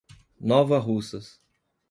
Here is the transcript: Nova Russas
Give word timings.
Nova 0.39 0.79
Russas 0.81 1.37